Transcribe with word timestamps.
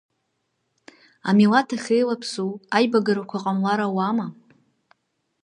Амилаҭ 1.29 1.69
ахьеилаԥсоу, 1.75 2.51
аибагарақәа 2.77 3.43
ҟамлар 3.43 3.79
ауама? 3.85 4.27